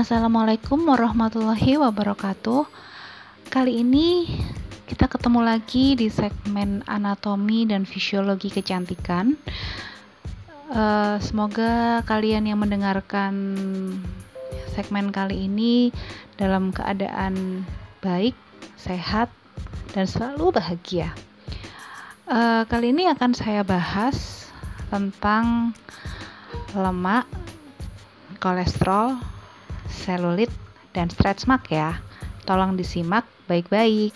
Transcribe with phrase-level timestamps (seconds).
[0.00, 2.64] Assalamualaikum warahmatullahi wabarakatuh.
[3.52, 4.24] Kali ini
[4.88, 9.36] kita ketemu lagi di segmen anatomi dan fisiologi kecantikan.
[10.72, 13.36] Uh, semoga kalian yang mendengarkan
[14.72, 15.92] segmen kali ini
[16.40, 17.68] dalam keadaan
[18.00, 18.32] baik,
[18.80, 19.28] sehat,
[19.92, 21.12] dan selalu bahagia.
[22.24, 24.48] Uh, kali ini akan saya bahas
[24.88, 25.76] tentang
[26.72, 27.28] lemak,
[28.40, 29.29] kolesterol,
[29.90, 30.48] selulit,
[30.94, 31.98] dan stretch mark ya.
[32.46, 34.14] Tolong disimak baik-baik.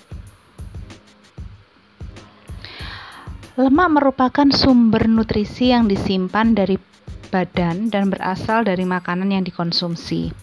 [3.54, 6.74] Lemak merupakan sumber nutrisi yang disimpan dari
[7.30, 10.34] badan dan berasal dari makanan yang dikonsumsi.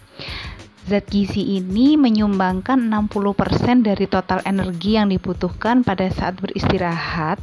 [0.82, 7.38] Zat gizi ini menyumbangkan 60% dari total energi yang dibutuhkan pada saat beristirahat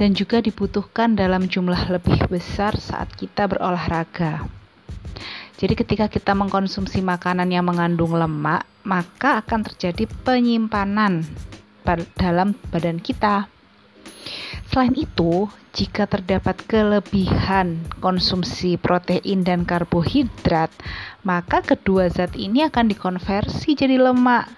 [0.00, 4.59] dan juga dibutuhkan dalam jumlah lebih besar saat kita berolahraga.
[5.60, 11.28] Jadi ketika kita mengkonsumsi makanan yang mengandung lemak, maka akan terjadi penyimpanan
[12.16, 13.44] dalam badan kita.
[14.72, 20.72] Selain itu, jika terdapat kelebihan konsumsi protein dan karbohidrat,
[21.28, 24.48] maka kedua zat ini akan dikonversi jadi lemak.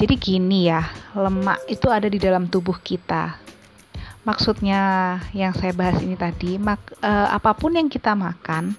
[0.00, 0.80] Jadi gini ya,
[1.12, 3.36] lemak itu ada di dalam tubuh kita.
[4.24, 8.72] Maksudnya yang saya bahas ini tadi, mak, eh, apa pun yang kita makan,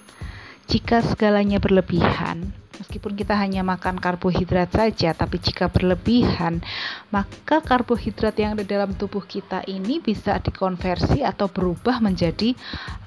[0.66, 6.59] jika segalanya berlebihan, Meskipun kita hanya makan karbohidrat saja, tapi jika berlebihan,
[7.08, 12.52] maka karbohidrat yang ada dalam tubuh kita ini bisa dikonversi atau berubah menjadi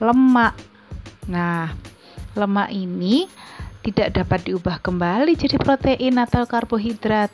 [0.01, 0.56] lemak.
[1.29, 1.77] Nah,
[2.33, 3.29] lemak ini
[3.84, 7.29] tidak dapat diubah kembali jadi protein atau karbohidrat.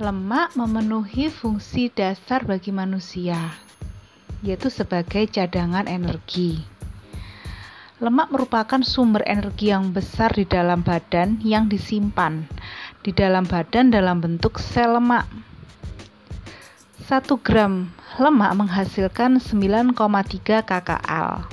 [0.00, 3.36] Lemak memenuhi fungsi dasar bagi manusia,
[4.40, 6.69] yaitu sebagai cadangan energi.
[8.00, 12.48] Lemak merupakan sumber energi yang besar di dalam badan yang disimpan
[13.04, 15.28] di dalam badan dalam bentuk sel lemak.
[17.04, 21.44] 1 gram lemak menghasilkan 9,3 kcal.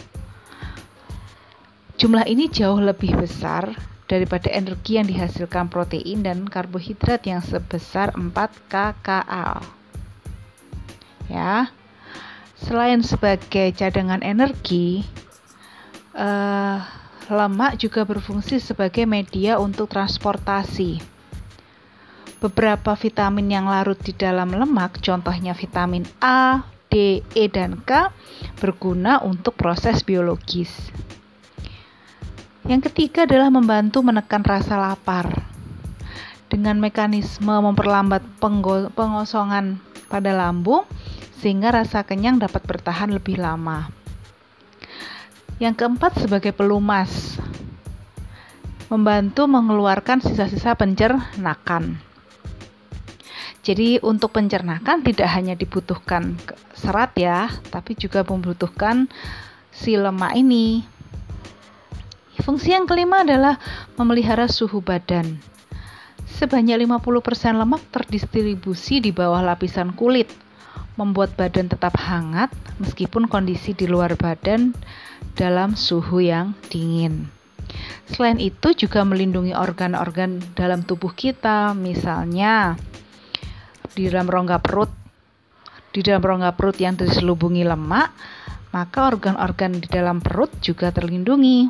[2.00, 3.76] Jumlah ini jauh lebih besar
[4.08, 8.32] daripada energi yang dihasilkan protein dan karbohidrat yang sebesar 4
[8.72, 9.68] kcal.
[11.28, 11.76] Ya.
[12.58, 15.06] Selain sebagai cadangan energi,
[16.18, 16.82] uh,
[17.30, 21.00] lemak juga berfungsi sebagai media untuk transportasi.
[22.38, 28.14] Beberapa vitamin yang larut di dalam lemak, contohnya vitamin A, D, E, dan K,
[28.62, 30.70] berguna untuk proses biologis.
[32.68, 35.50] Yang ketiga adalah membantu menekan rasa lapar.
[36.48, 38.24] Dengan mekanisme memperlambat
[38.94, 40.86] pengosongan pada lambung,
[41.42, 44.07] sehingga rasa kenyang dapat bertahan lebih lama.
[45.58, 47.42] Yang keempat sebagai pelumas,
[48.94, 51.98] membantu mengeluarkan sisa-sisa pencernakan.
[53.66, 56.38] Jadi untuk pencernakan tidak hanya dibutuhkan
[56.78, 59.10] serat ya, tapi juga membutuhkan
[59.74, 60.86] si lemak ini.
[62.46, 63.58] Fungsi yang kelima adalah
[63.98, 65.42] memelihara suhu badan.
[66.38, 70.30] Sebanyak 50% lemak terdistribusi di bawah lapisan kulit,
[70.96, 74.72] membuat badan tetap hangat meskipun kondisi di luar badan
[75.38, 77.30] dalam suhu yang dingin.
[78.10, 82.74] Selain itu juga melindungi organ-organ dalam tubuh kita, misalnya
[83.94, 84.90] di dalam rongga perut.
[85.94, 88.10] Di dalam rongga perut yang diselubungi lemak,
[88.74, 91.70] maka organ-organ di dalam perut juga terlindungi.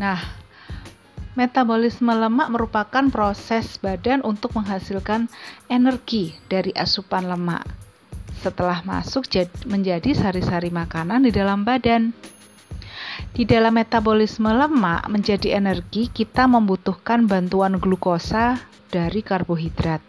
[0.00, 0.18] Nah,
[1.38, 5.30] metabolisme lemak merupakan proses badan untuk menghasilkan
[5.70, 7.83] energi dari asupan lemak
[8.44, 9.24] setelah masuk
[9.64, 12.12] menjadi sari-sari makanan di dalam badan.
[13.32, 18.60] Di dalam metabolisme lemak menjadi energi, kita membutuhkan bantuan glukosa
[18.92, 20.04] dari karbohidrat.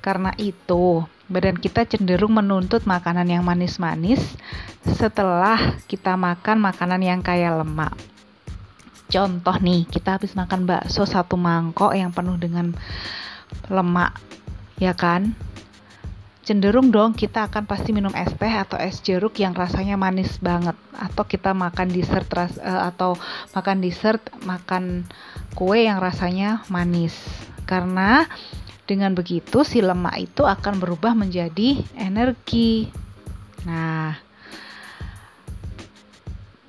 [0.00, 4.22] Karena itu, badan kita cenderung menuntut makanan yang manis-manis
[4.82, 7.94] setelah kita makan makanan yang kaya lemak.
[9.06, 12.74] Contoh nih, kita habis makan bakso satu mangkok yang penuh dengan
[13.70, 14.18] lemak,
[14.82, 15.38] ya kan?
[16.46, 20.78] Cenderung dong kita akan pasti minum es teh atau es jeruk yang rasanya manis banget.
[20.94, 23.18] Atau kita makan dessert ras, uh, atau
[23.50, 25.02] makan dessert makan
[25.58, 27.18] kue yang rasanya manis.
[27.66, 28.30] Karena
[28.86, 32.86] dengan begitu si lemak itu akan berubah menjadi energi.
[33.66, 34.14] Nah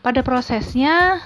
[0.02, 1.22] pada prosesnya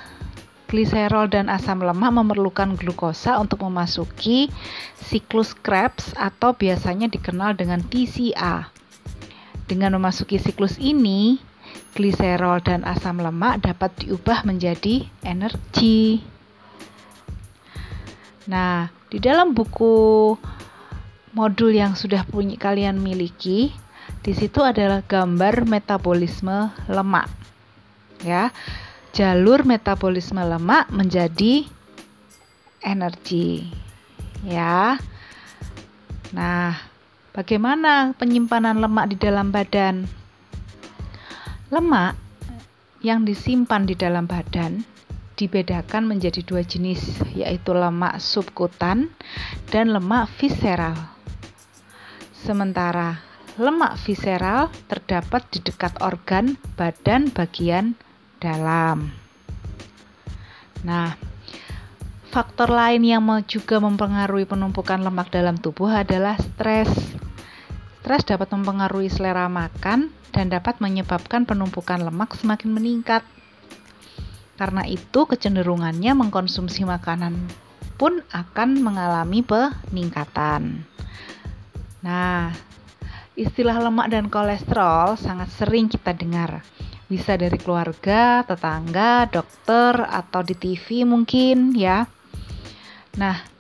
[0.72, 4.48] gliserol dan asam lemak memerlukan glukosa untuk memasuki
[4.96, 8.72] siklus Krebs atau biasanya dikenal dengan TCA.
[9.68, 11.44] Dengan memasuki siklus ini,
[11.92, 16.24] gliserol dan asam lemak dapat diubah menjadi energi.
[18.48, 20.36] Nah, di dalam buku
[21.36, 23.76] modul yang sudah punya kalian miliki,
[24.24, 27.28] di situ adalah gambar metabolisme lemak.
[28.24, 28.56] Ya.
[29.12, 31.68] Jalur metabolisme lemak menjadi
[32.80, 33.68] energi.
[34.48, 34.96] Ya.
[36.32, 36.80] Nah,
[37.36, 40.08] bagaimana penyimpanan lemak di dalam badan?
[41.76, 42.16] Lemak
[43.04, 44.80] yang disimpan di dalam badan
[45.36, 49.12] dibedakan menjadi dua jenis, yaitu lemak subkutan
[49.76, 50.96] dan lemak visceral.
[52.32, 53.20] Sementara
[53.60, 58.00] lemak visceral terdapat di dekat organ badan bagian
[58.42, 59.14] dalam.
[60.82, 61.14] Nah,
[62.34, 66.90] faktor lain yang juga mempengaruhi penumpukan lemak dalam tubuh adalah stres.
[68.02, 73.22] Stres dapat mempengaruhi selera makan dan dapat menyebabkan penumpukan lemak semakin meningkat.
[74.58, 77.38] Karena itu, kecenderungannya mengkonsumsi makanan
[78.02, 80.82] pun akan mengalami peningkatan.
[82.02, 82.50] Nah,
[83.38, 86.66] istilah lemak dan kolesterol sangat sering kita dengar.
[87.12, 92.08] Bisa dari keluarga, tetangga, dokter, atau di TV mungkin ya.
[93.20, 93.52] Nah,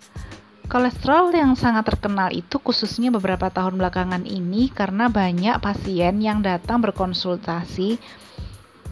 [0.71, 6.79] Kolesterol yang sangat terkenal itu khususnya beberapa tahun belakangan ini karena banyak pasien yang datang
[6.79, 7.99] berkonsultasi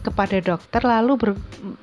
[0.04, 1.30] kepada dokter lalu ber,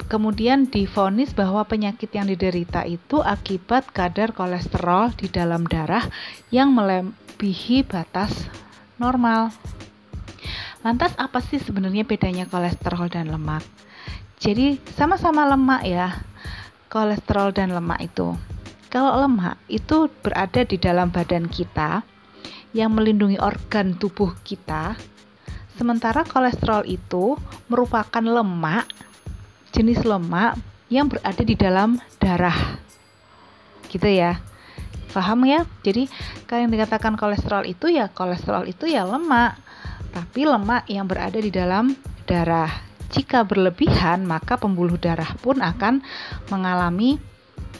[0.05, 6.05] kemudian difonis bahwa penyakit yang diderita itu akibat kadar kolesterol di dalam darah
[6.53, 8.33] yang melebihi batas
[9.01, 9.49] normal.
[10.85, 13.65] Lantas apa sih sebenarnya bedanya kolesterol dan lemak?
[14.37, 16.21] Jadi sama-sama lemak ya,
[16.93, 18.37] kolesterol dan lemak itu.
[18.87, 22.05] Kalau lemak itu berada di dalam badan kita
[22.77, 24.93] yang melindungi organ tubuh kita,
[25.75, 27.33] sementara kolesterol itu
[27.67, 28.85] merupakan lemak
[29.73, 30.55] jenis lemak
[30.87, 32.79] yang berada di dalam darah.
[33.89, 34.39] Gitu ya.
[35.11, 35.65] Paham ya?
[35.81, 36.05] Jadi
[36.45, 39.57] kalau yang dikatakan kolesterol itu ya kolesterol itu ya lemak,
[40.11, 41.95] tapi lemak yang berada di dalam
[42.27, 42.69] darah.
[43.07, 46.03] Jika berlebihan, maka pembuluh darah pun akan
[46.51, 47.15] mengalami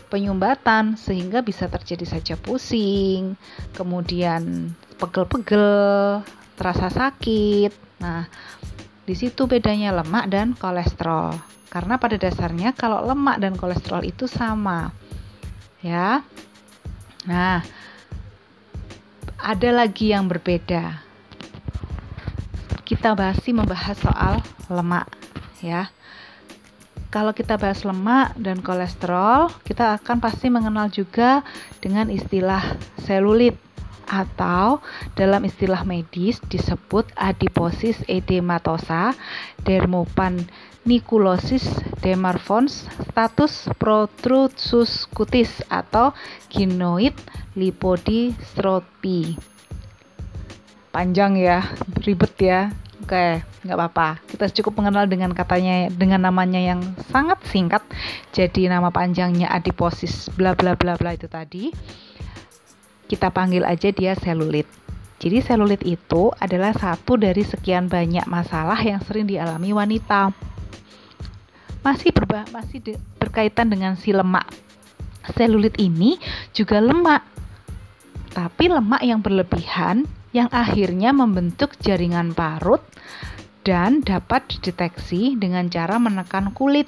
[0.08, 3.36] penyumbatan sehingga bisa terjadi saja pusing,
[3.76, 6.24] kemudian pegel-pegel,
[6.56, 7.76] terasa sakit.
[8.00, 8.24] Nah,
[9.04, 11.36] di situ bedanya lemak dan kolesterol.
[11.68, 14.96] Karena pada dasarnya kalau lemak dan kolesterol itu sama.
[15.84, 16.24] Ya.
[17.28, 17.60] Nah,
[19.38, 21.06] ada lagi yang berbeda.
[22.88, 24.39] Kita masih membahas soal
[24.72, 25.12] lemak,
[25.60, 25.92] ya
[27.07, 31.39] kalau kita bahas lemak dan kolesterol, kita akan pasti mengenal juga
[31.80, 33.56] dengan istilah selulit
[34.07, 34.80] atau
[35.19, 39.16] dalam istilah medis disebut adiposis edematosa,
[39.68, 40.48] dermopan
[40.88, 41.68] nikulosis
[42.00, 46.16] demarfons, status protrusus cutis atau
[46.48, 47.16] ginoid
[47.60, 49.36] lipodystrophy.
[50.98, 51.62] Panjang ya,
[52.02, 52.74] ribet ya.
[53.06, 54.18] Oke, nggak apa-apa.
[54.26, 56.82] Kita cukup mengenal dengan katanya, dengan namanya yang
[57.14, 57.86] sangat singkat.
[58.34, 61.70] Jadi nama panjangnya adiposis, bla bla bla bla itu tadi.
[63.06, 64.66] Kita panggil aja dia selulit.
[65.22, 70.33] Jadi selulit itu adalah satu dari sekian banyak masalah yang sering dialami wanita.
[71.86, 74.50] Masih berba masih de, berkaitan dengan si lemak.
[75.38, 76.18] Selulit ini
[76.57, 77.21] juga lemak.
[78.33, 82.84] Tapi lemak yang berlebihan yang akhirnya membentuk jaringan parut
[83.68, 86.88] dan dapat dideteksi dengan cara menekan kulit.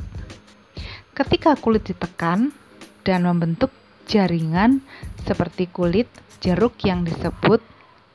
[1.11, 2.55] Ketika kulit ditekan
[3.03, 3.71] dan membentuk
[4.07, 4.79] jaringan
[5.27, 6.07] seperti kulit
[6.39, 7.59] jeruk yang disebut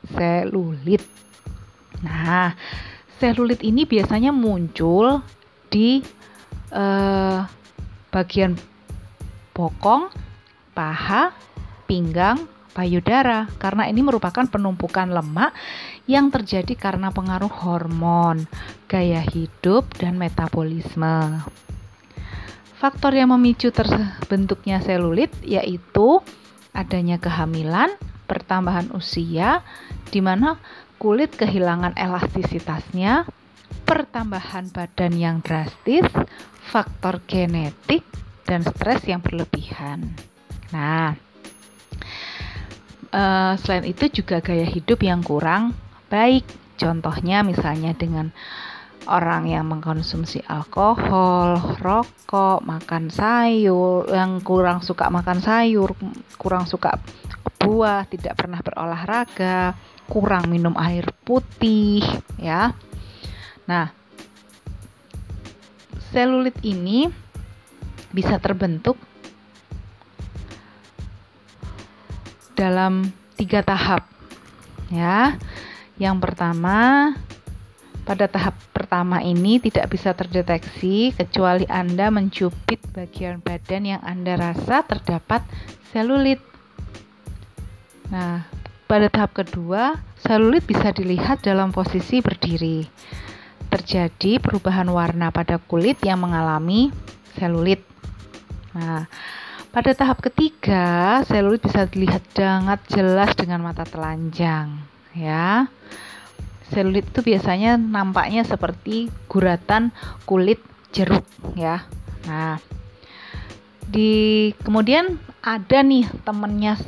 [0.08, 1.04] selulit.
[2.00, 2.56] Nah,
[3.20, 5.20] selulit ini biasanya muncul
[5.68, 6.00] di
[6.72, 7.40] eh,
[8.08, 8.52] bagian
[9.54, 10.10] bokong,
[10.72, 11.30] paha,
[11.86, 15.54] pinggang, payudara karena ini merupakan penumpukan lemak
[16.10, 18.50] yang terjadi karena pengaruh hormon,
[18.90, 21.46] gaya hidup, dan metabolisme.
[22.76, 26.20] Faktor yang memicu terbentuknya selulit yaitu
[26.74, 27.94] adanya kehamilan,
[28.28, 29.62] pertambahan usia,
[30.10, 30.58] di mana
[30.98, 33.24] kulit kehilangan elastisitasnya,
[33.88, 36.04] pertambahan badan yang drastis,
[36.68, 38.04] faktor genetik,
[38.44, 40.12] dan stres yang berlebihan.
[40.72, 41.16] Nah,
[43.14, 45.72] uh, selain itu juga gaya hidup yang kurang
[46.10, 46.42] baik.
[46.74, 48.34] Contohnya misalnya dengan
[49.06, 55.94] orang yang mengkonsumsi alkohol, rokok, makan sayur, yang kurang suka makan sayur,
[56.34, 56.98] kurang suka
[57.62, 59.78] buah, tidak pernah berolahraga,
[60.10, 62.02] kurang minum air putih,
[62.36, 62.74] ya.
[63.64, 63.92] Nah,
[66.12, 67.08] selulit ini
[68.12, 69.00] bisa terbentuk
[72.54, 74.06] dalam tiga tahap
[74.90, 75.38] ya
[75.98, 77.10] yang pertama
[78.04, 84.84] pada tahap pertama ini tidak bisa terdeteksi kecuali Anda mencubit bagian badan yang Anda rasa
[84.84, 85.40] terdapat
[85.88, 86.36] selulit.
[88.12, 88.44] Nah,
[88.84, 92.84] pada tahap kedua, selulit bisa dilihat dalam posisi berdiri.
[93.72, 96.92] Terjadi perubahan warna pada kulit yang mengalami
[97.40, 97.80] selulit.
[98.76, 99.08] Nah,
[99.74, 104.78] pada tahap ketiga, selulit bisa dilihat sangat jelas dengan mata telanjang,
[105.18, 105.66] ya.
[106.70, 109.90] Selulit itu biasanya nampaknya seperti guratan
[110.30, 110.62] kulit
[110.94, 111.26] jeruk
[111.58, 111.82] ya.
[112.30, 112.62] Nah,
[113.84, 116.78] di kemudian ada nih temennya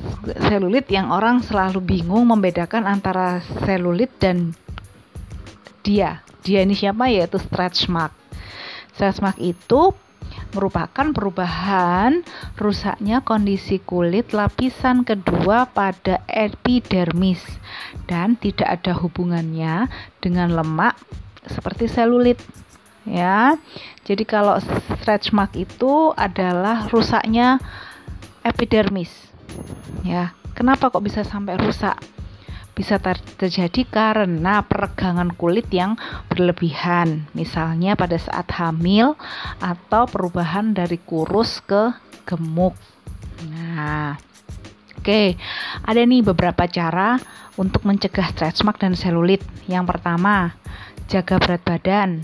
[0.46, 4.54] selulit yang orang selalu bingung membedakan antara selulit dan
[5.82, 6.22] dia.
[6.46, 7.10] Dia ini siapa?
[7.10, 8.14] Yaitu stretch mark.
[8.94, 9.90] Stretch mark itu
[10.54, 12.24] merupakan perubahan
[12.56, 17.42] rusaknya kondisi kulit lapisan kedua pada epidermis
[18.08, 19.90] dan tidak ada hubungannya
[20.22, 20.96] dengan lemak
[21.46, 22.38] seperti selulit
[23.06, 23.54] ya.
[24.06, 24.58] Jadi kalau
[25.02, 27.58] stretch mark itu adalah rusaknya
[28.42, 29.10] epidermis.
[30.06, 30.34] Ya.
[30.56, 32.15] Kenapa kok bisa sampai rusak?
[32.76, 35.96] Bisa ter terjadi karena peregangan kulit yang
[36.28, 39.16] berlebihan, misalnya pada saat hamil
[39.64, 41.96] atau perubahan dari kurus ke
[42.28, 42.76] gemuk.
[43.48, 44.20] Nah,
[44.92, 45.40] oke, okay.
[45.88, 47.16] ada nih beberapa cara
[47.56, 49.40] untuk mencegah stretch mark dan selulit.
[49.64, 50.52] Yang pertama,
[51.08, 52.20] jaga berat badan.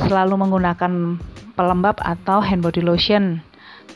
[0.00, 1.20] Selalu menggunakan
[1.52, 3.44] pelembab atau hand body lotion.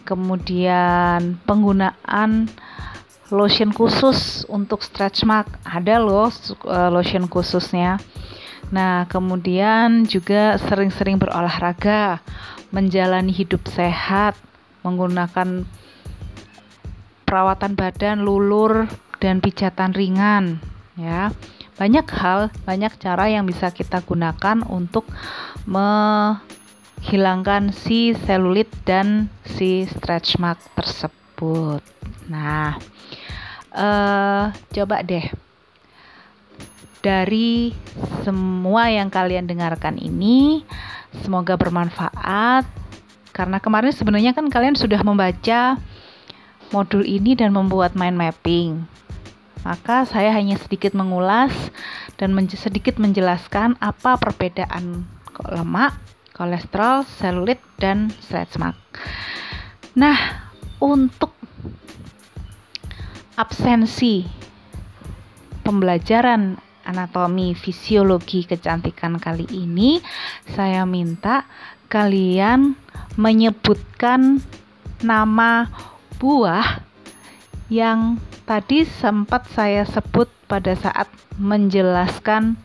[0.05, 2.49] Kemudian penggunaan
[3.31, 5.47] lotion khusus untuk stretch mark.
[5.63, 8.03] Ada loh eh, lotion khususnya.
[8.71, 12.21] Nah kemudian juga sering-sering berolahraga
[12.71, 14.39] menjalani hidup sehat
[14.87, 15.67] menggunakan
[17.27, 18.87] perawatan badan lulur
[19.19, 20.61] dan pijatan ringan
[20.95, 21.33] ya.
[21.79, 25.09] Banyak hal banyak cara yang bisa kita gunakan untuk
[25.65, 31.81] menghilangkan si selulit dan si stretch mark tersebut.
[32.29, 32.77] Nah
[33.75, 35.27] uh, coba deh.
[37.01, 37.73] Dari
[38.23, 40.65] semua yang kalian dengarkan ini
[41.25, 42.69] semoga bermanfaat.
[43.31, 45.81] Karena kemarin sebenarnya kan kalian sudah membaca
[46.71, 48.85] modul ini dan membuat mind mapping.
[49.65, 51.53] Maka saya hanya sedikit mengulas
[52.17, 55.05] dan men sedikit menjelaskan apa perbedaan
[55.49, 55.97] lemak,
[56.37, 58.77] kolesterol, selulit, dan stretch mark.
[59.97, 60.49] Nah,
[60.81, 61.33] untuk
[63.41, 64.29] absensi
[65.65, 70.05] pembelajaran anatomi fisiologi kecantikan kali ini
[70.53, 71.49] saya minta
[71.89, 72.77] kalian
[73.17, 74.45] menyebutkan
[75.01, 75.73] nama
[76.21, 76.85] buah
[77.73, 81.09] yang tadi sempat saya sebut pada saat
[81.41, 82.61] menjelaskan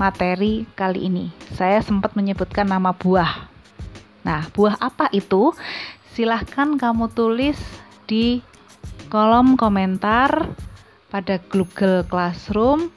[0.00, 1.28] materi kali ini.
[1.54, 3.46] Saya sempat menyebutkan nama buah.
[4.24, 5.52] Nah, buah apa itu?
[6.16, 7.60] Silahkan kamu tulis
[8.08, 8.40] di
[9.08, 10.52] kolom komentar
[11.08, 12.92] pada Google Classroom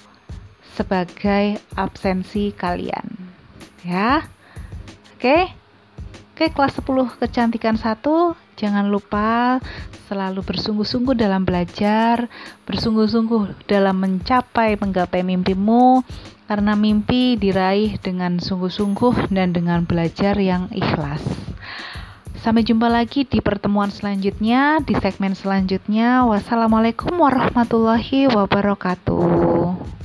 [0.75, 3.07] sebagai absensi kalian.
[3.87, 4.27] Ya.
[5.15, 5.55] Oke.
[6.31, 8.01] Oke, kelas 10 kecantikan 1,
[8.57, 9.61] jangan lupa
[10.09, 12.25] selalu bersungguh-sungguh dalam belajar,
[12.65, 16.01] bersungguh-sungguh dalam mencapai menggapai mimpimu
[16.49, 21.21] karena mimpi diraih dengan sungguh-sungguh dan dengan belajar yang ikhlas.
[22.41, 26.25] Sampai jumpa lagi di pertemuan selanjutnya, di segmen selanjutnya.
[26.25, 30.01] Wassalamualaikum warahmatullahi wabarakatuh.